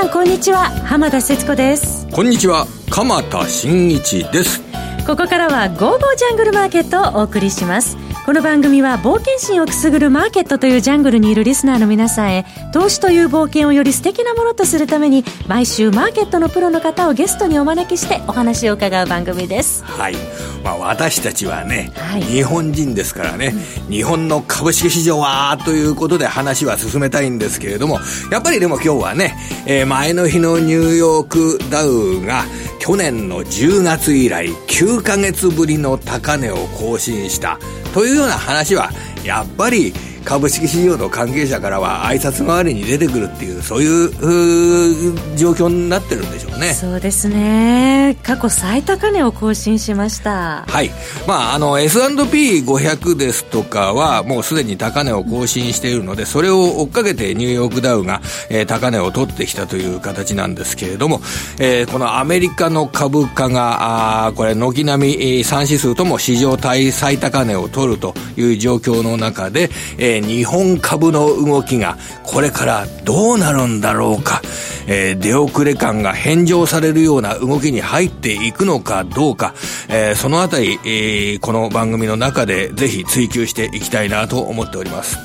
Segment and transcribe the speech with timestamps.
[0.00, 0.70] さんこんにちは。
[0.86, 2.08] 浜田節子です。
[2.10, 2.66] こんにちは。
[2.88, 4.62] 鎌田新一です。
[5.06, 7.98] ここからは「ゴーゴージャングルマーケット」をお送りします
[8.30, 19.82] この番組は冒険心をくすぐるマーケットというジャングルにいるリスナーの皆さんへ投資という冒険をより素敵なものとするために毎週マーケットのプロの方をゲストにお招きしてお話を伺う番組です。
[19.82, 20.14] はい、
[20.62, 23.52] まあ、私たちはね、はい、日本人ですからね、
[23.88, 27.98] うん、日本の株式市場はということで話は進めたいんですけれども
[28.30, 29.34] やっぱりでも今日はね、
[29.66, 32.44] えー、前の日のニューヨークダウが
[32.78, 37.58] 去年の10月以来9ヶ月ぶりの高値を更新した
[37.92, 38.90] というような話は
[39.24, 39.92] やっぱり
[40.24, 46.72] 株式市場の関係者からは挨拶代わりに出てくるっていうそういう状況になってるんでしょうね。
[46.74, 48.16] そうですね。
[48.22, 50.64] 過去最高値を更新しました。
[50.66, 50.90] はい。
[51.26, 61.20] まああの S&P500 ですとかはもうすでに高値を更新しているのでそれを追っかけてニューヨークダウが、えー、高値を取ってきたという形なんですけれども、
[61.58, 74.42] えー、このアメリカの株価があこれ軒並み3指数とも史上最高値を取るという状況の中で、えーー、日本株の動きがこれからどうなるんだろうか、
[74.86, 79.54] えー、出遅れ感が返上されるような動きに入っていくのかどうか、
[79.88, 85.18] えー、そのあたり、えー、この番組の中でぜひ追求していきたいなと思っております。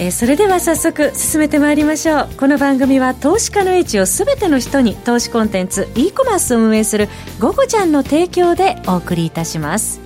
[0.00, 10.00] えー、それでは早速進めてまいりましょうこの番組は投資家の位置をすべての人に投資コンテンツ e コマースを運営する「ゴゴちゃん」の提供でお送りいたします。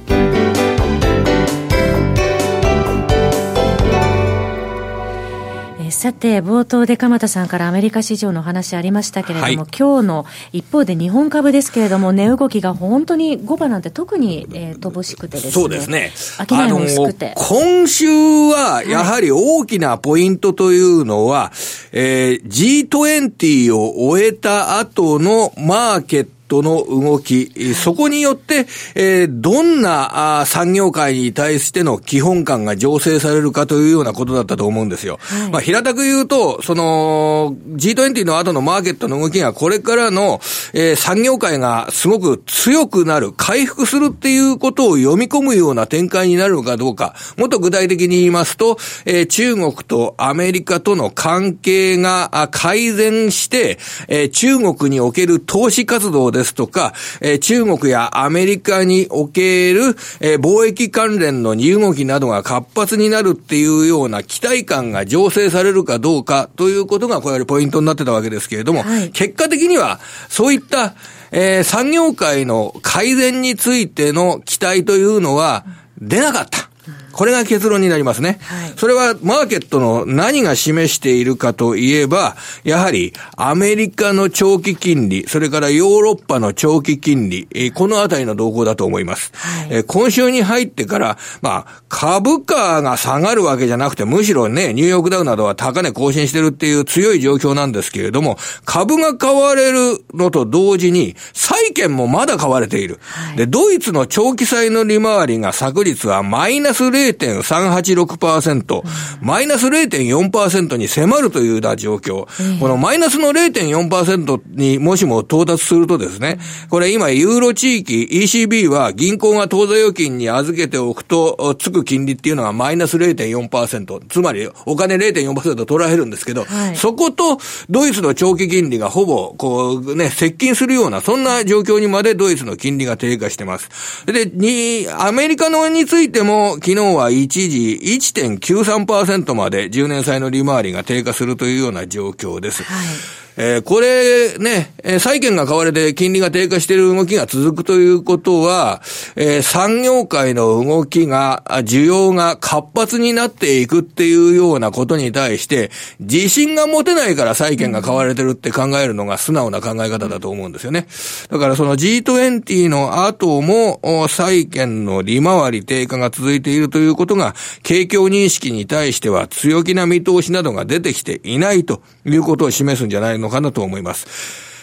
[6.04, 15.52] さて、冒頭で鎌田さんからアメリカ市場の話ありましたけれども、はい、今日の一方で日本株ですけれども、値動きが本当に5番なんて特に、えー、乏しくてですね。
[15.52, 16.12] そうですね。
[16.46, 17.32] 商いも薄くて。
[17.36, 21.56] 今週は、やはり大きなポイントというのは、はい、
[21.92, 35.18] えー、G20 を終えた後のマーケットトの動き、そこによって、えー、どんなあ産業界に対しての基本感が醸成されるかというようなことだったと思うんですよ。
[35.20, 40.40] はい、まあ、平たく言うと、その、G20 の後のマーケットの動きがこれからの、
[40.74, 53.78] えー、産業界がすごく強くなる、回復するっていうことを読み込むような展開になるのかどうか、もっと具体的に言いますと、えー、中国とアメリカとの関係が改善して、
[54.08, 70.94] えー、中国における投資活動ですとか、えー、中国やアメリカにおける、えー、貿易関連の荷動きなどが活発になるっていうような期待感が醸成されるかどうかということが、これよりポイントになってたわけですけれども、はい、結果的には、そういった、
[71.30, 75.64] えー、産業界の改善についての期待というのは
[76.00, 76.73] 出なかった。
[77.14, 78.38] これが結論になりますね。
[78.42, 89.32] はい、それはマーケットの何が示しているかといえば、やはりアメリカの長期金利、それからヨーロッパの長期金利、えこのあたりの動向だと思います。
[89.34, 102.98] はい、え今週に入ってから、まあ、株価が下がるわけじゃなくて、むしろね、ニューヨークダウなどは高値更新してるっていう強い状況なんですけれども、株が買われるのと同時に、債券もまだ買われている。
[103.00, 108.82] はい、で、ドイツの長期債の利回りが昨日はマイナス0 0.386%、
[109.20, 112.26] マイナス0.4%に迫るというような状況。
[112.60, 116.38] このマイナスの0.4%にもしも到達するとですね、
[116.70, 124.06] これ今ユーロ地域 ECB は銀行が当座預金に預けておくとつく金利っていうのがマイナス0.4%。
[124.08, 127.38] つまりお金0.4%取られるんですけど、はい、そこと
[127.68, 133.68] ドイツの長期金利がほぼこうね、接近するような、そんな状況にまでドイツの金利が低下してます。
[134.06, 142.62] で、に、アメリカのについても昨日は一時1.93%まで10年債の利回りが低下するというような状況です。
[142.64, 148.80] はいえー、これねえ、債券が買われて金利が低下している動きが続くということは、
[149.16, 160.86] えー、産業界の動きが、需要が活発になっていくっていうようなことに対して、自信が持てないから債券が買われてるって考えるのが素直な考え方だと思うんですよね。
[161.28, 174.54] だからその G20 の後も、債券の利回り低下が続いているということが、景況認識に対しては強気な見通しなどが出てきていないということを示すんじゃないののかなと思います。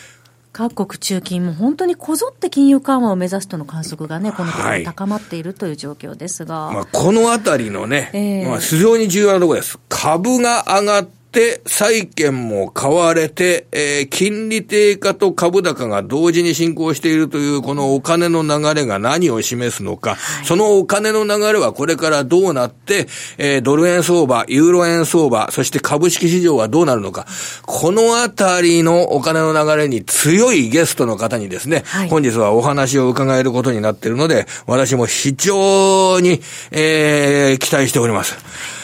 [0.54, 6.66] 各国中金も本当にこぞって金融緩和を目指すとの観測がね、このところ高まっているという状況ですが。
[6.66, 9.80] はい、まあ、このあたりのね、えー、まあ、非常に重要なところです。
[9.88, 23.08] 株が上がっって債券も買われて、えー、金利低下と株高が同時に進行しているというこのお金の流れが何を示すのか、はい、そのお金の流れはこれからどうなって、
[23.38, 27.26] えー、ドル円相場、ユーロ円相場、そして株式市場はどうなるのか、
[27.66, 36.42] このあたりのお金の流れに強いゲストの方にですね、はい、本日はお話を伺えることになっているので、私も非常に、
[36.72, 38.81] えー、期待しております。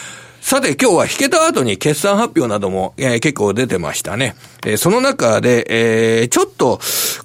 [0.49, 4.33] さて今日は引けた後に決算発表なども、えー、結構出てましたね。
[4.65, 5.65] えー、その中で、
[6.21, 6.79] えー、ちょっと、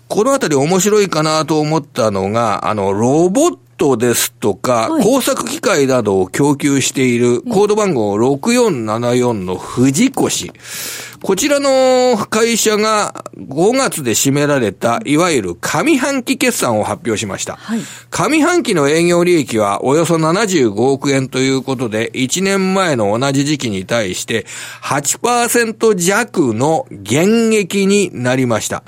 [0.08, 10.52] このあたり面白いかなと思ったのが、あの、ロボットですとか、はい、工作機械などを供給しているコード番号6474の藤越。
[11.20, 17.56] こちらの会社が5月で締められた、いわゆる上半期決算を発表しました。
[17.56, 17.81] はい、
[18.11, 24.46] 上半期の営業利益はおよそ75億円ということで、1年前の同じ時期に対して
[24.82, 28.84] 8%弱の減益になりました。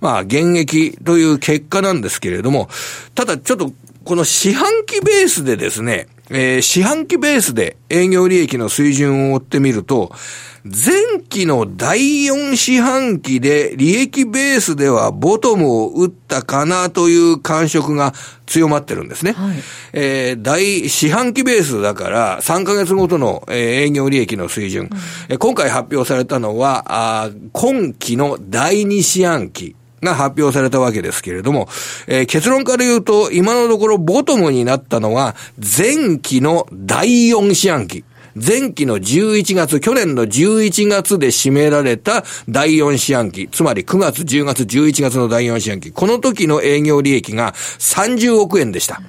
[0.00, 2.68] まあ、減益という結果なんですけれども、
[3.14, 3.72] ただちょっと
[4.04, 10.12] この四半期ベースでですね、えー、四半期ベースで営業利益の水準を追ってみると、
[10.64, 18.14] 前期の第4四半期で利益ベースではボトムを打ったかなという感触が
[18.46, 19.32] 強まってるんですね。
[19.32, 19.56] はい、
[19.92, 23.56] えー、第四半期ベースだから3ヶ月ごとの、えー、
[23.88, 24.88] 営業利益の水準、
[25.30, 26.84] うん、今回発表されたのは
[27.24, 29.76] あ今期の第2四半期。
[30.04, 31.68] が発表されたわけですけれども、
[32.06, 38.04] えー、結論から言うと、今のところボトムになったのは、前期の第4四半期。
[38.36, 49.00] 前期の11月、去年の11月で占められた第4四半期、つまり9月、10月、11月の第4四半期、この時の営業利益が30億円でした。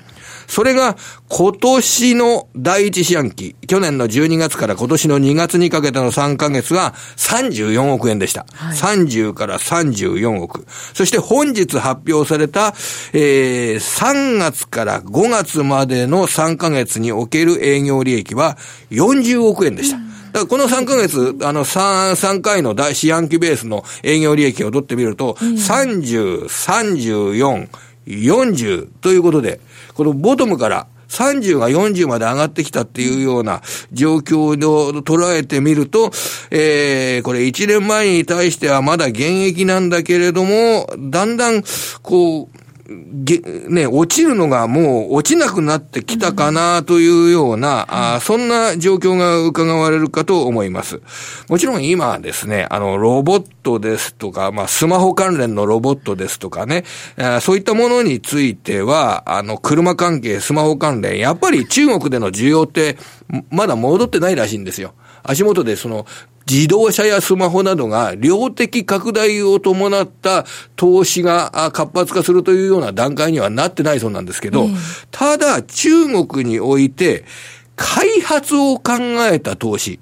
[0.47, 0.95] それが
[1.29, 8.45] 今年の第一四半期、去年の12月から今年の2月にかけての3ヶ月は34億円でした。
[8.53, 10.65] はい、30から34億。
[10.93, 12.73] そして本日発表された、
[13.13, 18.57] えー、3月から5月までの3ヶ月における営業利益は
[18.91, 19.97] 40億円でした。
[20.35, 27.69] だからこの3ヶ月、あの3、3回の大四半期ベースの営業利益を取ってみると、30、34、
[28.05, 29.59] 40ということで、
[29.93, 33.61] このボトムから30が40まで上がってきたっていうような
[33.91, 34.55] 状況を
[35.01, 36.11] 捉えてみると、
[36.51, 41.63] えー、これ1年前に対してはまだ現役なんだけれども、だんだん、
[42.01, 42.54] こう、
[42.87, 43.39] げ、
[43.69, 51.01] ね、落ちるのがもう落ちなくなってきたかなというような、うん、あそんな状況が伺われるかと思います。
[51.49, 56.83] もちろん今ですね、あの、ロボットですとか、まあ、スマホ関連のロボットですとかね、
[57.17, 62.97] あそういったものについては、あの、車関係、スマホ関連、やっぱり中国での需要って、
[63.49, 64.93] まだ戻ってないらしいんですよ。
[65.23, 66.05] 足元でその
[66.47, 70.45] 自動車やスマホなどが量的拡大を伴った
[70.75, 74.67] 投資が活発化するというような段階にはなってないそうなんですけど、
[75.11, 77.25] ただ中国において、
[77.75, 78.93] 開発を考
[79.31, 79.99] えた投資、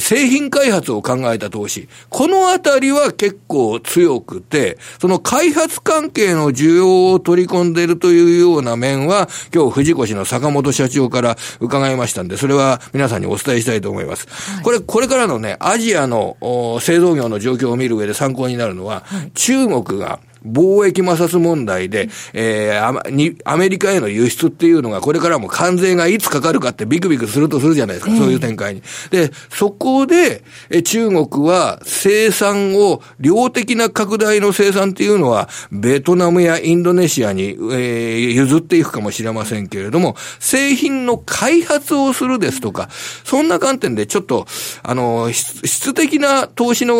[0.00, 14.26] 製品開発を考えた投資、このあたりは結構強くて、その開発関係の需要を取り込んでいるというような面は、今日藤越の坂本社長から伺いましたんで、それは皆さんにお伝えしたいと思います。
[14.28, 16.36] はい、これ、これからのね、アジアの
[16.80, 28.82] 製造業の状況を見る上で参考になるのは、はい、中国が貿易摩擦問題で、えー、に、アメリカへの輸出っていうのが、これからも関税がいつかかるかってビクビクするとするじゃないですか、そういう展開に。
[29.10, 42.88] で、そこで、え中国は生産を、量的な拡大の生産っていうのは、ベトナムやインドネシアに、えー、譲っていくかもしれませんけれども、製品の開発をするですとか、
[43.24, 44.46] そんな観点でちょっと、
[44.82, 46.96] あの、質的な投資の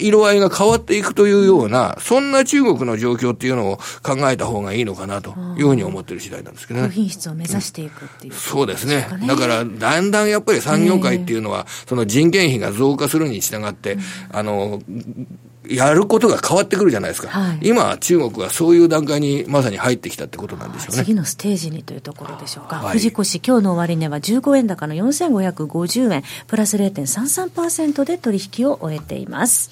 [0.00, 6.90] 色合いが変わっていくというような、そんな中国の状況っていうのを考えた方がいいのかなというふうに思ってる次第なんですけどね。
[6.90, 9.06] 品質を目指していくっていう、ね、そうですね。
[9.26, 13.98] だから、だんだんやっぱり産業界っていうのは、その人件費が増加するに従って、
[14.30, 14.82] あの、
[15.68, 17.28] やることが変わってくるじゃないですか。
[17.28, 21.04] はい、今、中国はそういう段階にまさに入ってきたってことなんでしょうね。
[21.04, 22.76] 次のステージにというところでしょうか。
[22.76, 29.70] はい、藤越、今日の終値は15円高の4550円、プラス0.33%で取引を終えています。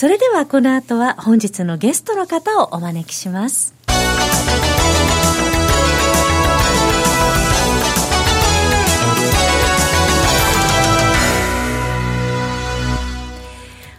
[0.00, 3.74] それではこの後は本日のゲストの方をお招きします。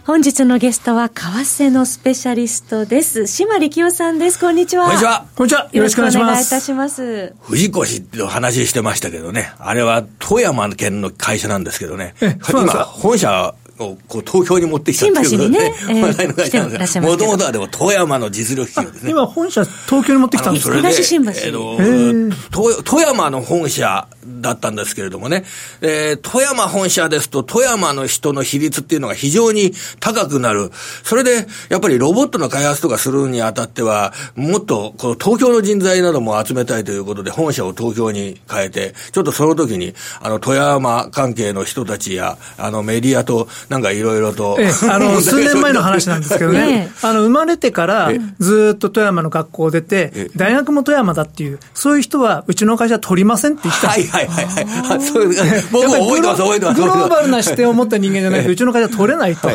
[0.06, 3.26] 本日のゲストは為替のスペシャリストです。
[3.26, 4.40] 島力夫さんです。
[4.40, 4.86] こんにちは。
[4.86, 5.26] こんにちは。
[5.36, 5.68] こんにちは。
[5.70, 6.28] よろしくお願いします。
[6.28, 7.34] お願いいたします。
[7.42, 9.52] 藤越って話してましたけどね。
[9.58, 12.14] あれは富山県の会社なんですけどね。
[12.50, 19.10] 今、本社をこう東京に持ってきたということで、ね、 話題の会社なんですもともとはでも富山の実力企業ですね。
[19.12, 20.76] 今本社東京に持ってきたんですか？
[20.76, 21.30] 東新橋。
[21.30, 22.19] えー、
[22.50, 24.08] 富山の本社
[24.40, 25.44] だったんですけれどもね、
[25.80, 30.70] えー、富山本社ですと富山の人の比率っていうのが非常に高くなる。
[31.02, 55.00] それで、やっぱりロボットの開発とかするにあたっては、もっとこの東京の人材なども集めたいということで本社を東京に変えて、ちょっとその時に、あの、富山関係の人たちや、あの、メディアとなんかいろいろと、ええ、あの、 数年前の話なんですけどね、 あの、生まれてからずっと富山の学校を出て、大学も富山だっていう、そういう人はうちの会社取りませんって言ったはいはいはいはい。
[55.00, 55.28] そう
[55.72, 56.80] 僕も覚えてます、覚えてます。
[56.80, 59.48] グローバルな視点を持った人間じゃないと、うちの会社取れないと。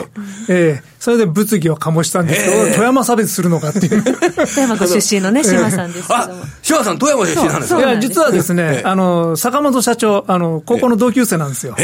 [0.49, 4.01] ええそれで物議を醸したんですけど、富山差別するのかっていう。
[4.33, 6.45] 富山ご出身のね、島さんですけども。
[6.63, 11.75] 島さん、富山出身なんですかいや、実はですね、あの、坂本社長、あの、高校の同級生なんですよ。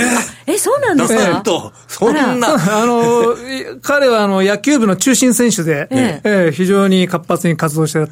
[0.47, 1.71] え、そうなんですか？
[1.87, 2.47] そんな。
[2.49, 3.35] あの、
[3.83, 8.07] 彼はあの、野球部の中心選手で、え非常に活発に活動してあ、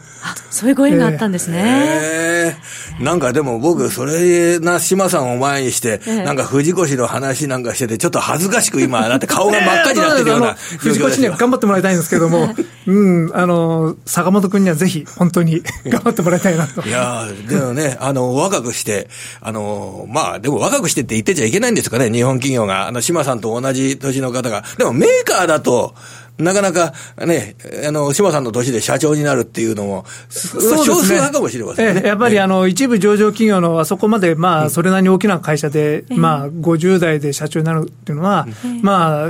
[0.51, 2.56] そういうご縁があったんですね。
[3.00, 10.56] なんかでも僕、それな島さんを前にして、なんか藤越の話なんかしてて、ちょっと恥ずかしく今、だって顔が真っ赤になってるような。
[11.03, 12.50] 藤越には頑張ってもらいたいんですけども、
[12.88, 16.82] うん、あの、坂本君にはぜひ、本当に 頑張ってもらいたいなと。
[16.88, 19.10] いやでもね、あの、若くして、
[19.41, 22.88] あの、まあ、でも若くしてって言ってちゃいけないんですかね、日本企業が。
[22.88, 24.63] あの、島さんと同じ年の方が。
[24.77, 25.94] でもメーカーだと、
[26.39, 26.94] なかなか
[27.25, 32.01] ね、あの、島さんの年で社長になるっていうのも、そう少数派かもしれませんね。
[32.06, 38.48] やっぱりあの、一部上場企業のあそこまで、まあ、それなりに大きな会社で、まあ、50代で社長になるっていうのは、
[38.82, 39.29] まあ、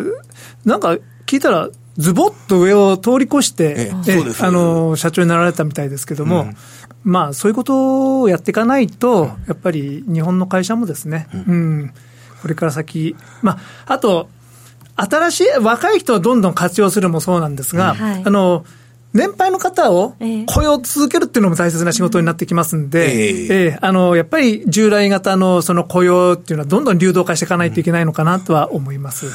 [0.65, 3.91] なんか聞いたら、ズボッと上を通り越して、
[4.41, 6.49] あの、社長になられたみたいですけども、
[7.03, 11.93] まあ、そういうことをやっていかないと、やっぱり日本の会社もですね、うん、
[12.41, 14.29] これから先、まあ、あと、
[14.95, 18.65] 新しい、若い人をどんどん活用するもそうなんですが、はい、あの、
[19.13, 20.15] 年配の方を
[20.47, 29.25] 雇用続けるっていうのも大切な仕事になってきますんで、えー、えー、あの、やっぱり従来型のその雇用っていうのはどんどん流動化していかないといけないのかなとは思います。
[29.25, 29.31] うん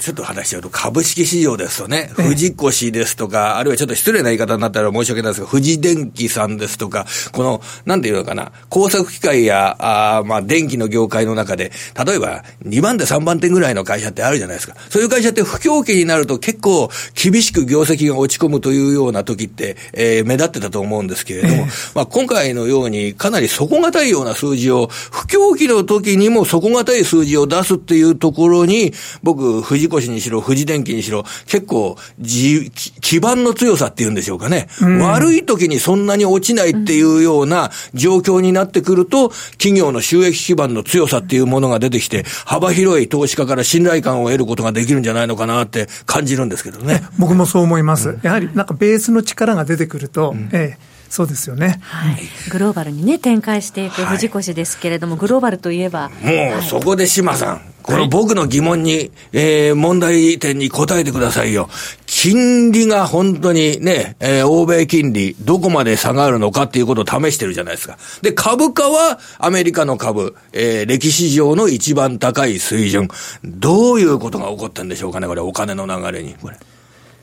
[0.00, 11.70] ちょっと話しちゃうと、株式市場ですとね、藤越ですとか、あるいはちょっと失礼な言い方になったら申し訳ないですが、富士電機さんですとか、この、なんていうのかな、工作機械や、あまあ、電気の業界の中で、
[12.06, 14.74] 例えば、2番手3番手ぐらいの会社ってあるじゃないですか。
[14.88, 28.92] そういう会社って不況期になると結構厳しく業績が落ち込むというような時って、えー、目立ってたと思うんですけれども、まあ、今回のようにかなり底堅いような数字を、不況期の時にも底堅い数字を出すっていうところに、
[29.22, 32.70] 僕、藤越にしろ、富士電機にしろ、結構、じ、
[33.00, 34.68] 基盤の強さっていうんでしょうかね。
[34.80, 47.02] うん、悪い時にそんなに落ちないっていうような状況になってくると、企業の収益基盤の強さっていうものが出てきて、幅広い投資家から信頼感を得ることができるんじゃないのかなって感じるんですけどね。
[47.18, 48.10] 僕もそう思います。
[48.10, 56.08] うん、やはり、なんかベースの力が出てくると、うん、ええそうですよね、はい、グローバルにね、展開していく藤越ですけれども、はい、グローバルといえば。
[56.08, 61.68] もう、そこで島さん、この僕の疑問に、えー、問題点に答えてくださいよ。
[62.06, 67.98] 金利が本当にね、えー、欧米金利、どこまで下がるのかっていうことを試してるじゃないですか。
[68.22, 73.08] で、株価はアメリカの株、えー、歴史上の一番高い水準。
[73.42, 76.36] どういうことが起こったんでしょうかね、これ、お金の流れに。
[76.40, 76.56] これ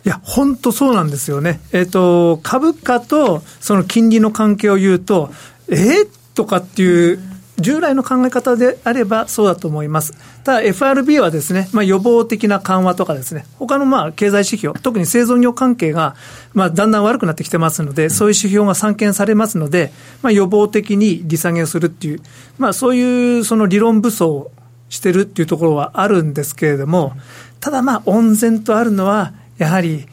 [0.07, 1.59] いや、本当そうなんですよね。
[1.73, 5.31] えっ、ー、と、株価とその金利の関係を言うと、
[5.67, 7.19] えー、とかっていう、
[7.59, 10.13] 従来の考え方であればそうだと思います。
[10.45, 16.15] ただ FRB はですね、まあ予防的な緩和とかですね、他のまあ経済指標、特に製造業関係が
[16.53, 22.21] まあだんだん悪くなってきてますので、そういう指標が散見されますので、まあ予防的に利下げをするっていう、
[22.59, 24.51] まあそういうその理論武装を
[24.87, 27.13] してるっていうところはあるんですけれども、
[27.59, 30.05] ただまあ温然とあるのは、やはり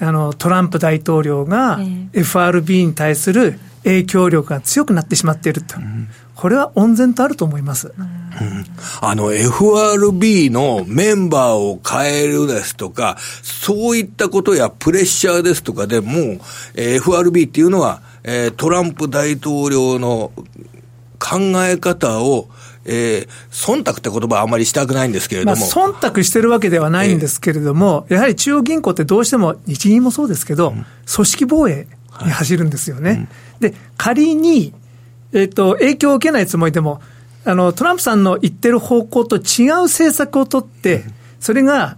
[0.00, 1.80] あのトランプ大統領が
[2.12, 8.64] FRB に対する影響力が強くなってしまっていると、うん、これは温然とあると思います、うん、
[9.00, 16.40] あの FRB のメンバーを変えるですとか、そういったことやプレッシャーですとかでもう、
[16.76, 20.32] え FRB っていうのは、えトランプ大統領の
[21.18, 22.48] 考え方を
[22.88, 25.56] えー、忖度って言葉はあんまりしたくないんですけれども。
[25.56, 31.86] まあ、忖度してるわけではないんですけれども、えー、やはり中央銀行ってどうしても、日銀もそうですけど、うん、組織防衛
[32.24, 33.10] に走るんですよね。
[33.10, 33.18] はい。
[33.18, 33.28] うん、
[33.60, 34.72] で、仮に、
[35.32, 37.02] えっ、ー、と、影響を受けないつもりでも、
[37.44, 41.04] あの、トランプさんの言ってる方向と違う政策を取って、
[41.40, 41.96] それが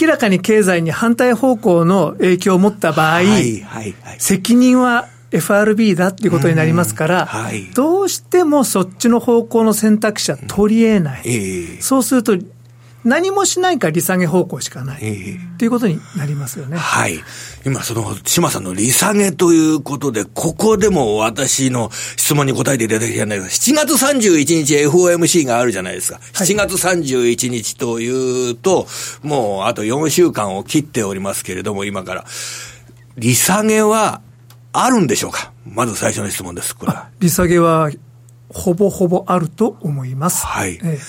[0.00, 12.36] 明らかに経済に反対方向の影響を持った場合、はいはいはい、責任は FRB だっていうことになりますから、はい、どうしてもそっちの方向の選択肢は取り得ない、うんえー、そうすると、
[13.06, 15.00] 何もしないか利下げ方向しかない。
[15.58, 16.76] ということになりますよね。
[16.76, 17.20] はい。
[17.64, 26.18] 今、その、島さんの利下げということで、ここでも私の質問に答えていただきたいんだけど、7月31日 FOMC があるじゃないですか。
[26.32, 28.88] 7月31日というと、
[29.22, 32.24] もうあと4週間を切っておりますけれども、今から。
[33.18, 34.20] 利下げは
[34.84, 35.52] あるんでしょうか？
[35.64, 37.08] まず最初の質問です、これは。
[37.20, 37.90] 利下げは
[38.48, 40.46] ほぼほぼあると思います。
[40.46, 40.78] はい。
[40.82, 41.00] ええ、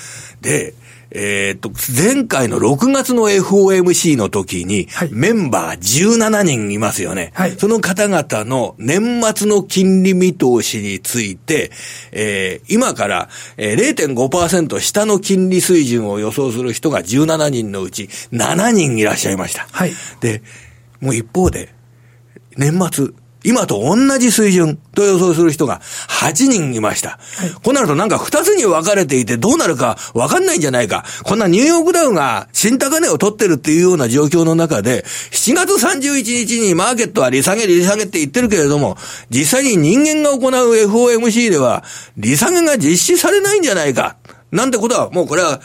[0.42, 0.74] で、
[1.10, 7.32] えっと、前回の6月の FOMC の時に、メンバー17人いますよね。
[7.34, 11.72] はい、その方々の年末の金利見通しについて、
[12.12, 19.68] えー、今から、えー、0.5%下の金利水準を予想する人が17人のうち7人いらっしゃいました。
[19.72, 20.42] はい、で、
[21.00, 21.74] もう一方で、
[22.58, 23.12] 年末、
[23.48, 27.12] 今と同じ水準と予想する人が8人いました。
[27.12, 31.06] はい、こうなるとなんか2つに分かれていてどうなるか分かんないんじゃないか。
[31.24, 38.98] こんなニューヨークダウが新高値を取ってるっていうような状況の中で、7月31日にマーケットは利下げ利下げって言ってるけれども、
[39.30, 41.86] 実際に人間が行う FOMC では
[42.18, 44.18] 利下げが実施されないんじゃないか。
[44.52, 45.62] なんてことは、もうこれは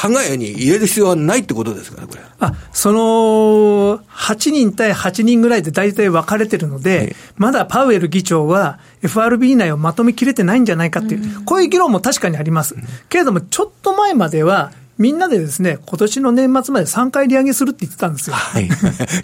[0.00, 2.22] 考えに入れる必要はないってことですかね、これ。
[2.38, 12.76] あ、その、8人対8人ぐらいで大体分かれてるので、まだパウエル議長は FRB 内をまとめきれてないんじゃないかっていう、うん、こういう議論も確かにあります。
[13.10, 18.36] けれども、ちょっと前までは、みんなでですね、今年の年末まで3回利上げするって言ってたんですよ。
[18.36, 18.68] はい。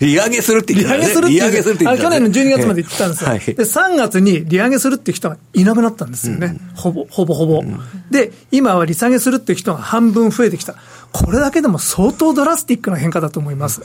[0.00, 3.28] 利上げするって言ってた、ね、利上げするって言ってた、ね、去年の12月まで言ってたんですよ。
[3.28, 6.46] はい、で、3月に利上げするって人がいなくなったんですよね。
[6.46, 7.78] うん、ほぼ、ほぼほぼ、うん、
[8.10, 10.76] で、今は利下げするって人が半分増えてきた。
[11.12, 13.82] これだけでも相当ドラスティックな変化だと思います。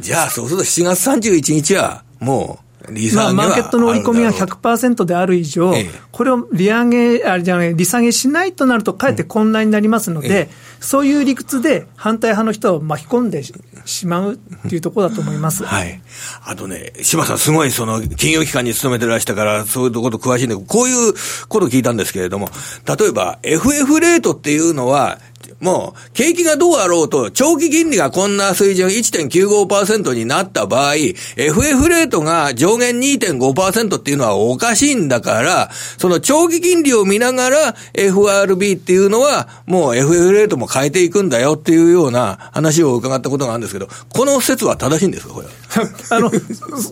[0.00, 2.69] じゃあ、そうすると7月31日は、もう、
[3.14, 13.42] まあ、マーケットの織り込みが100%である以上、ええ、これを利上げ、あれじゃない、利下げしないとなると、かえって混乱になりますので、え、そういう理屈で反対派の人を巻き込んで
[13.84, 14.36] しまうっ
[14.68, 15.64] ていうところだと思います。
[15.64, 16.00] はい。
[16.44, 21.14] あとね、島さん、すごいその、金融機関に勤めてらしたから、そういうこと詳しいんだけど、こういう
[21.48, 22.48] こと聞いたんですけれども、
[22.86, 25.18] 例えば、FF レートっていうのは、
[25.60, 45.52] もう、景気がどうあろうと、長期金利がこんな水準1.95%になった場合、FF レートが上限2.5%っていうのはおかしいんだから、その長期金利を見ながら FRB っていうのは、もう FF レートも変えていくんだよっていうような話を伺ったことがあるんですけど、この説は正しいんですか、これは。
[46.10, 46.30] あの、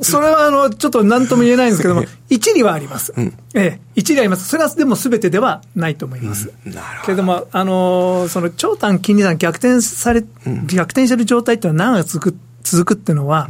[0.02, 3.12] それはあの、ちょっと何とも言えないんですけども、一理はあります。
[3.16, 4.48] うん、ええ、一理あります。
[4.48, 6.50] それはでも全てではないと思います。
[6.66, 7.02] うん、なるほど。
[7.06, 10.22] けれども、あの、その長短金利差逆転され、
[10.66, 13.48] 逆転してる状態っていうのは長く続く、続くっていうのは、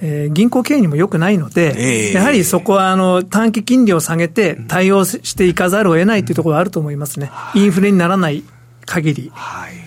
[0.00, 1.74] えー、銀行経営にも良くないので、
[2.08, 7.30] えー、やはりそこはあの短期金利を下げて対応していかざるを得ないというところがあると思いますね。
[7.54, 8.42] インフレにならない
[8.86, 9.30] 限り。
[9.34, 9.83] はい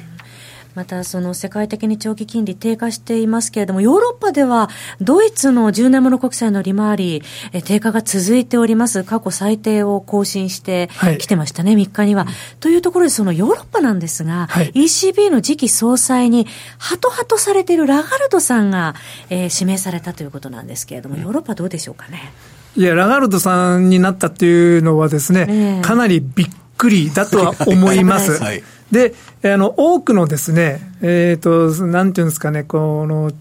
[0.78, 4.70] またその世界的に長期金利低下していますけれども、ヨーロッパでは
[5.02, 9.04] ドイツの10年物国債の利回り、え低下が続いております。
[9.04, 12.28] 過去最低を更新してきてましたね、はい、3日には。
[12.60, 16.46] というところで、そのヨーロッパなんですが、はい、ECB の次期総裁に、
[16.78, 18.94] ハトハトされているラガルドさんが、
[19.32, 22.32] えー、指名されたということなんですけれども、ヨーロッパどうでしょうかね？
[22.76, 28.38] いや、ラガルドさんになったっていうのはですね、かなりびっくりだとは思います。
[28.44, 33.32] はいで、あの、多くのですね、えっ、ー、と、なんていうんですかね、この、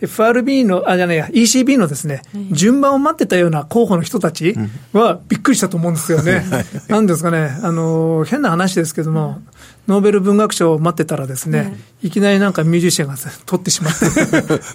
[0.00, 4.54] FRB の、あ、じゃないや、ECB のですね、順番を待ってたような候補の人たち
[4.92, 6.44] はびっくりしたと思うんですよね。
[6.88, 9.40] なんですかね、あの、変な話ですけども、
[9.86, 14.06] ノーベル文学賞を待ってたらですね、いきなりなんかミュージシャンが取ってしまって、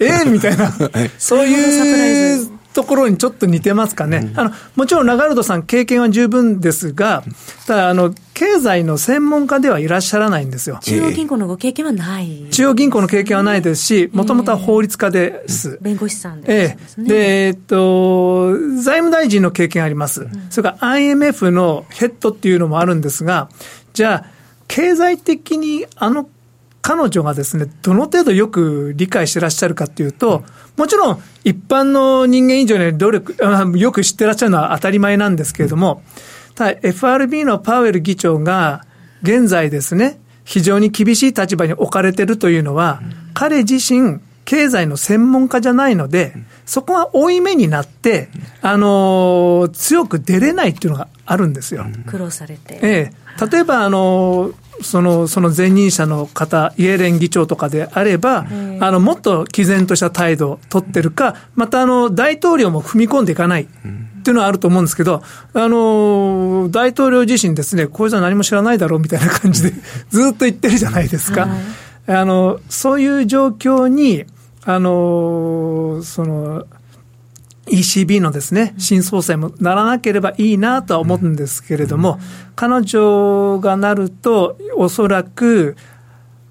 [0.04, 0.72] ええみたいな、
[1.18, 7.24] そういうところにちょっと似てますかね、うん、あのもちろんラガルドさん、経験は十分ですが、
[7.66, 10.78] ただあの、経済の専門家ではいらっしゃらないんですよ。
[10.82, 12.48] 中央銀行のご経験はない。
[12.50, 15.78] 中央銀行の経験はないですし、もともとは法律家です。
[15.82, 20.22] 弁護士さんで、す、ね、で、えっと、財務大臣の経験あります。
[20.22, 23.50] うん、それから IMF のヘッドっていうのもあるんですが、
[23.92, 24.30] じゃあ、
[24.68, 26.28] 経済的にあの
[26.82, 30.44] 彼女がですね、どの程度よく理解してらっしゃるかっていうと、
[30.76, 33.36] もちろん一般の人間以上に努力、
[33.78, 36.02] よく知ってらっしゃるのは当たり前なんですけれども、
[36.54, 38.84] ただ FRB のパウエル議長が
[39.22, 43.00] 現在ですね、非常に厳しい立場に置かれているというのは、
[43.34, 46.34] 彼自身、経済の専門家じゃないので、
[46.66, 48.28] そこが負い目になって、
[48.62, 51.86] あの強く出れないっていうのがあるんですよ。
[52.06, 52.78] 苦労されて。
[52.82, 53.46] ええ。
[53.50, 58.46] 例えば、あのその、その前任者の方、イエレン議長とかであれば、
[58.80, 63.68] あの、もっと毅然とした態度を取ってるか、またあの、大統領も踏み込んでいかない。
[64.20, 65.22] っていうのはあると思うんですけど、
[65.54, 69.72] あの、大統領自身ですね、これじゃ何も知らないだろうみたいな感じで、
[70.10, 71.48] ずっと言ってるじゃないですか。
[72.06, 74.24] あの、そういう状況に、
[74.64, 76.64] あの、その、
[77.70, 82.18] ECB のですね、新総裁もならなければいいなとは思うんですけれども、
[82.56, 85.76] 彼女がなると、おそらく、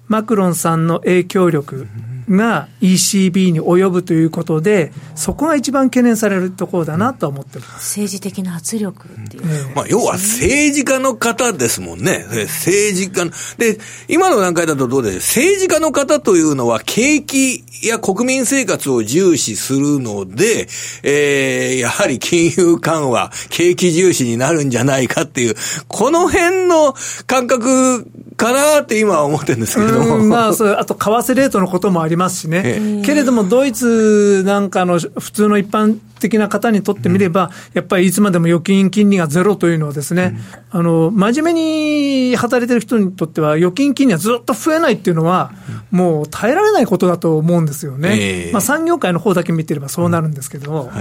[0.08, 1.86] マクロンさんの影響力
[2.30, 12.24] が ECB に及ぶということで、そこが一番懸念されるところだなと思っております政治的な圧力っていう、えー、まあ、要は政治家の方ですもんね。
[12.28, 13.32] 政治家の。
[13.58, 20.68] で、今の段階だとどうで政治家の方というのは景気や国民生活を重視するので、
[21.02, 25.54] えー、やはり金融緩和、景気重視になるんじゃないかっていう、
[25.88, 26.94] この辺の
[27.26, 30.18] 感覚かなって今は思ってるんですけども。
[30.18, 33.02] まあ、それ、あと為替レートのこともありますしね。
[33.04, 40.38] けれども、ドイツなんかの普通の一般的な方にとってみれば、やっぱりいつまでも預金金利がゼロというのはですね、
[40.70, 45.52] あの、真面目に働いてる人にとっては、預金金利はずっと増えないっていうのは、
[45.90, 48.50] もう耐えられないことだと思うんですよね。
[48.52, 50.92] まあ、産業界の方だけ見てればそうなるんですけども、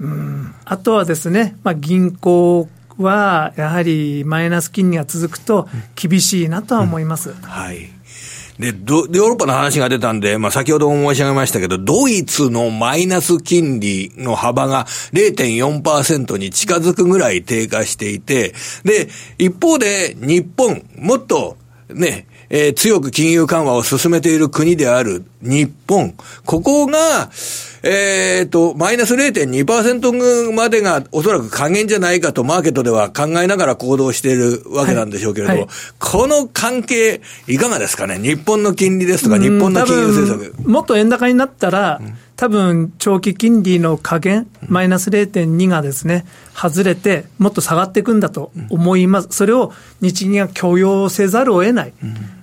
[0.00, 7.30] うん、あとはですね、まあ、銀行は、やはりマイナス金利が続くと厳しいなとは思います。
[7.30, 7.95] うん、はい
[8.58, 21.56] で、ヨーロッパの話が出たんで、まあ、先ほども申し上げましたけど、ドイツのマイナス金利の幅が0.4%に近づくぐらい低下していて、で、一方で日本、もっと
[21.90, 27.30] ね、えー、強く金融緩和を進めている国である日本、ここが、
[27.82, 35.66] えっ、ー、と、マイナス0.2%までがおそらく加減じゃないかとマーケットでは考えながら行動しているわけなんでしょうけれども、はい。
[35.68, 38.18] はい、この関係、いかがですかね？
[38.18, 40.68] 日本の金利ですとか、日本の金融政策。
[40.68, 49.28] もっと円高になったら、うん多分長期金利の加減、マイナス0.2がですね、外れて、もっと下がっていくんだと思います。
[49.30, 49.72] それを
[50.02, 51.94] 日銀が許容せざるを得ない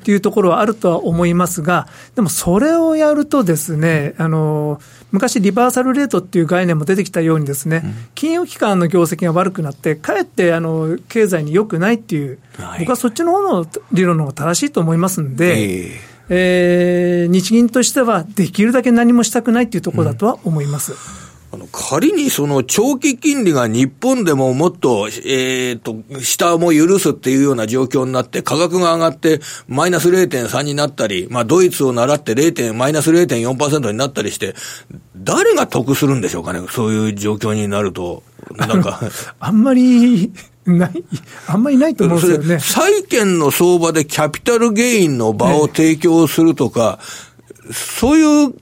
[0.03, 7.83] というところはあるとは思いますが、でもそれをやるとですね、あの、昔リバーサルレートっていう概念も出てきたようにですね、
[8.15, 12.39] 金融機関の業績が悪くなって、かえってあの経済に良くないっていう、
[12.79, 20.93] 僕はそっちの方の理論の方が正しいと思いますんで、えー、日銀としてはできるだけ何もしたくないっていうところだとは思います。
[20.93, 32.73] うんあの、仮にその長期金利が日本でももっと、えっ、ー、と、下も許すっていうような状況になって、価格が上がってマイナス0.3になったり、まあドイツを習って 0.
[32.73, 34.55] マイナス0.4%になったりして、
[35.15, 38.23] 誰が得するんでしょうかね、そういう状況になると。
[38.57, 38.99] なんか。
[39.39, 40.33] あんまり、
[40.65, 41.03] ない、
[41.47, 42.59] あんまりないと思うんですよね。
[42.59, 46.99] 債券の相場でキャピタルゲインの場を提供するとか、
[47.67, 48.53] ね、そういう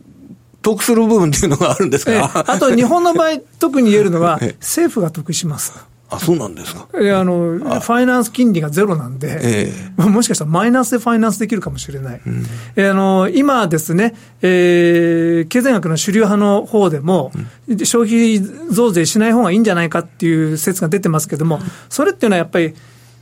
[0.61, 5.73] 得する部分っていうのがあるんですか、えあと日本の場合、 特に言えるのは、政府が得します。
[6.11, 6.87] あ、そうなんですか。
[6.99, 12.21] いや、あの、ファイナンス金利がゼロなんで、えー、もしかしたらマイナスでファイナンスできるかもしれない。
[12.25, 12.45] うん、
[12.75, 17.31] えー、あの、今ですね、えー、経済学の主流派の方でも、
[17.67, 22.75] うん、消費増税しない方がいいんじゃないかっていう説が出てますけども、それっていうのはやっぱり、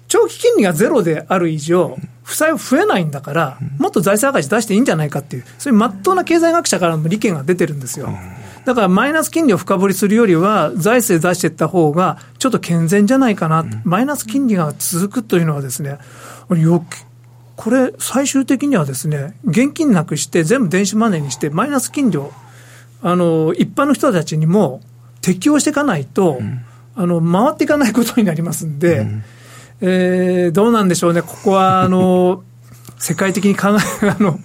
[0.08, 8.10] 長期金利がゼロである以上、負債は増えないんだから、もっと財政赤字出していいんじゃないかっていう、そういうまっとうな経済学者からの利権が出てるんですよ。
[8.70, 15.98] だからマイナス金利を深掘りするよりは、財政出していった方が、ちょっと健全じゃないかな、マイナス金利が続くというのはですね、
[16.56, 16.86] よ
[17.56, 22.32] これ、最終的にはですね、現金なくして全部電子マネーにして、マイナス金利を、
[23.02, 24.82] あの、一般の人たちにも
[25.24, 29.24] 適用していかないと、うん、あの、回っていかないことになりますんで、うん。
[29.82, 32.44] えー、どうなんでしょうね、ここは、あの、
[33.00, 33.70] 世界的に考
[34.04, 34.40] え、あの、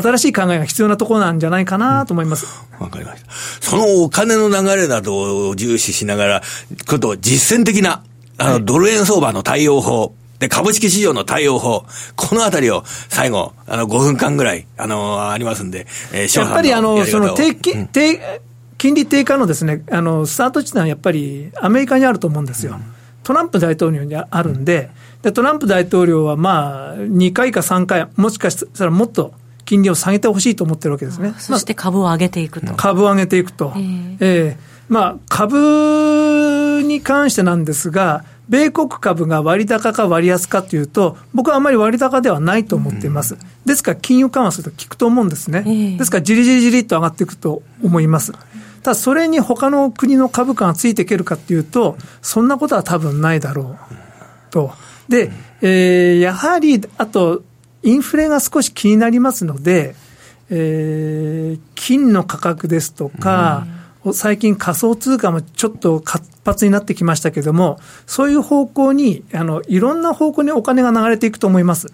[0.00, 2.46] 新しい考えが必要なところなんじゃないかなと思います。
[2.78, 3.30] わ、うん、かりました。
[3.60, 6.42] そのお金の流れなどを重視しながら、
[6.88, 8.04] こと実践的な、
[8.38, 18.40] あの、はい、ドル円相場の対応法、で、株式市場の対応法、このあたりを最後、あの、5分間ぐらい、あの、ありますんで、えー、やっぱりあの、その低金、低、
[18.76, 22.72] 金利低下のですね、あの、スタート地点はやっぱりアメリカにあると思うんですよ。
[22.72, 24.90] うんトランプ大統領にあるんで、
[25.22, 29.32] でトランプ大統領はまあ、2回か3回、もしかしたらもっと
[29.64, 31.34] 金利を下げてほしいと思ってるわけですね。
[31.38, 32.74] そして株を上げていくと。
[32.74, 33.72] 株を上げていくと。
[33.76, 34.56] えー、えー、
[34.88, 43.38] まあ、株に関してなんですが、米国株が割高か割安かというと、僕はあまり割高ではないと思っています。
[43.64, 45.64] ですから、金融緩和すると効くと思うんですね。
[45.66, 48.32] えー、ですから、じりじりじりっと上がっていくと思います。
[48.82, 53.94] ただそれに他の国の株価がついていけるかっていうと、そんなことは多分ないだろう
[54.50, 54.72] と。
[55.08, 57.42] で、えー、やはり、あと、
[57.84, 59.94] インフレが少し気になりますので、
[60.50, 63.66] えー、金の価格ですとか、
[64.12, 71.86] 最近仮想通貨もちょっと活発になってきましたけれども、そういう方向に、あの、いろんな方向にお金が流れていくと思います。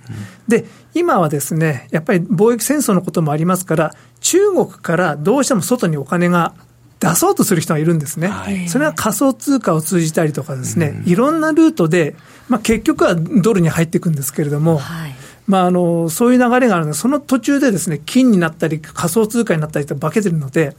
[0.48, 6.54] で、今はですね、やっぱり貿易戦争のこともありますから、中国からどうしても外にお金が
[7.00, 12.14] 出そうとする人がいるんですね、はい、それは仮想通貨を通じたりとかですね、いろんなルートで、
[12.48, 15.14] まあ、結局はドルに入っていくんですけれども、はい、
[15.50, 20.76] まあ、あのそういう流れがあるので、その途中でですね金になったり、仮想通貨になったりと化けてるので、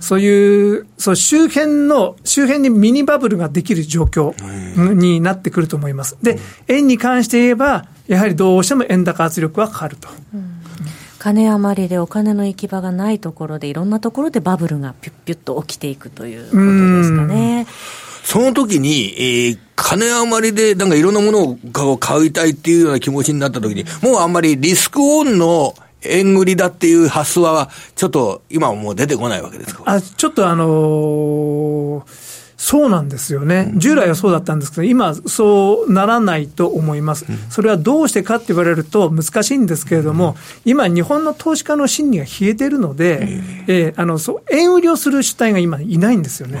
[0.00, 4.34] そういうそう周辺の、周辺にミニバブルができる状況
[4.94, 6.16] になってくると思います。
[6.20, 10.08] で、円に関して言えば、やはりどうしても円高圧力はかかると。
[10.34, 10.58] うん
[11.18, 17.27] 金余りでお金の行き場がないところで、いろんなところでバブルがピュッピュッと起きていくということですかね。
[18.28, 21.56] その時に、えー、金余りでなんかいろんなもの
[21.92, 29.82] を買いたいっていうような気持ちになった時に、もうあんまりリスクオンの円売りだっていう発想は、ちょっと今はもう出てこないわけですか？
[29.86, 33.72] あちょっとあのーそうなんですよね。
[33.76, 37.24] 従来はそうだったんですけど、今、そうならないと思います。
[37.48, 46.60] それはどうしてかって言われると難しいんですけれども、今、日本の投資家の心理が冷えてるので、えー、あの、そう、円売りをする主体が今いないんですよね。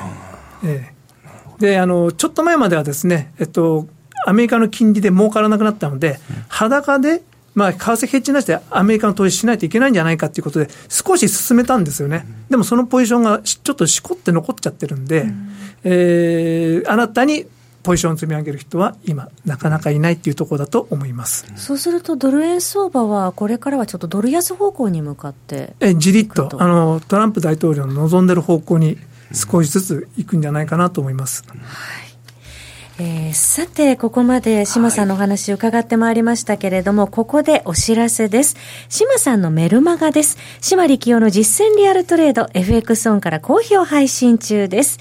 [0.64, 0.97] えー、
[1.58, 3.86] で、あの、ちょっと前まではですね、えっと、
[4.26, 6.18] アメリカの金利で儲からなくなったので、
[6.48, 7.22] 裸で
[7.58, 12.24] まあ、為替ヘッジなしでアメリカの投資しないといけないんじゃないかということで、少し進めたんですよね。
[12.48, 15.50] でもそのポジションがちょっとしこって残っちゃってるんで、うん、
[15.82, 17.46] えー、新たに
[17.82, 21.46] ポジションを積み上げる人は今、なかなかいないっていうところだと思います。
[21.56, 28.98] そうすると、ドル円相場は、これからはちょっとドル安方向に向かってえじりっとあの、トランプ大統領の望んでる方向に
[29.32, 31.44] 少しずついくんじゃないかなと思います。
[31.46, 32.08] はい
[33.00, 38.56] えー、さて、ここまで島さんのお話を伺ってまいりましたけれども、はい、ここでお知らせです。
[38.88, 40.36] 島さんのメルマガです。
[40.60, 44.98] 島力夫の実践リアルトレード FX オンから好評配信中です。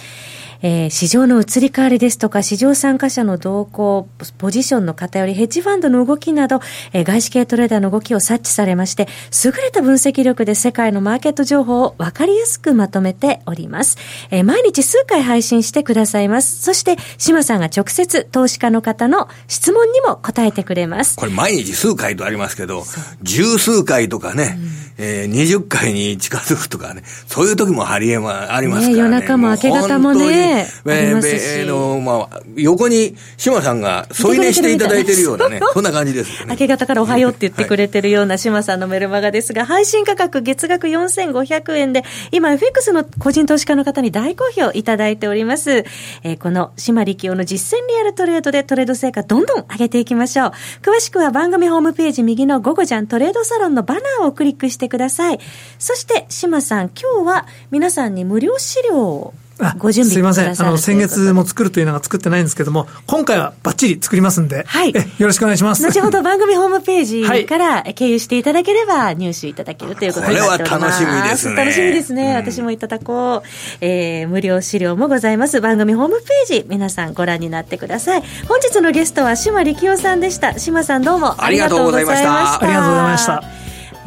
[0.61, 6.61] えー、市場の移り変わりですとか、市場参加者の動向、ポジションの偏り、ヘッジファンドの動きなど、
[6.93, 9.07] えー、外資系トレーダーの動きを察知されまして、
[9.43, 13.97] 優れた分析力で世界のマーケット情報を分かりやすくまとめております。
[14.31, 16.61] えー、毎日数回配信してくださいます。
[16.61, 21.15] そして、島さんが直接投資家の方の質問にも答えてくれます。
[21.15, 22.83] これ毎日数回とありますけど、
[23.21, 24.57] 十数回とかね、
[24.97, 28.93] うん、えー、20回に近づくとかね、そういう時もありえま、ありますからね。
[28.93, 30.46] ね夜中も明け方もね。
[30.47, 45.85] えー、の、まあ、横に島さんが添い寝していただいてるようなね、 そんな感じです、ね、明け方からおはようって言ってくれてるような島さんのメルマガですが、配信価格月額4500円で、今 FX の個人投資家の方に大好評いただいております。
[46.23, 50.51] えー、この島力夫の実践リアルトレードでトレード成果どんどん上げていきましょう。
[50.81, 55.39] 詳しくは番組ホームページ右の午後じゃんトレードサロンのバナーをクリックしてください。
[55.79, 59.33] そして、島さん、今日は皆さんに無料資料を
[59.77, 60.61] ご準備すいません。
[60.61, 64.93] あの、先月も作るというのが作ってないんですけども、今回はバッチリ作りますんで、はい。
[64.93, 65.83] よろしくお願いします。
[65.83, 67.05] 後ほど番組ホームペー
[67.39, 70.73] ジから経由していただければ入手いただけるということになっております。
[70.73, 71.55] これは楽しみですね。
[71.55, 72.35] 楽しみですね。
[72.35, 73.47] 私もいただこう。
[73.81, 75.61] えー、無料資料もございます。
[75.61, 78.23] 番組ホームページ、皆さんご覧になってください。
[78.47, 80.57] 本日のゲストは島力夫さんでした。
[80.59, 82.63] 島さんどうもありがとうございました。
[82.63, 83.56] ありがとうございました。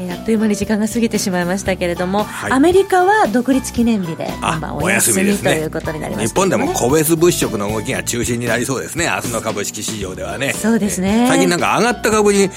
[0.00, 9.10] えー、あっという間に時間が過ぎてしまいましたけれども、はい、アメリカは独立記念日で今晩お休みということになります、ね、日本でも個別物色の動きが中心になりそうですね。
[9.14, 10.54] 明日の株式市場ではね。
[10.54, 12.48] そうですね、えー、最近なんか上がった株に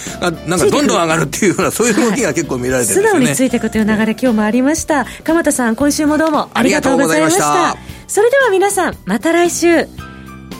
[0.48, 5.06] なんかどんどん上がるっていうようなそういう動きが結構見られてるんですね、素直についていくという流れ今日もありました。
[5.24, 7.76] 鎌田さん今週もどうもありがとうございました。
[8.08, 9.88] それでは皆さんまた来週。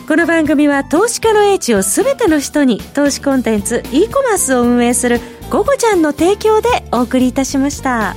[0.06, 5.18] この番組は投資家の英知をすべての人に投資コンテンツ e コマースを運営する
[5.50, 8.16] 「ゴゴちゃん」の提供でお送りいたしました。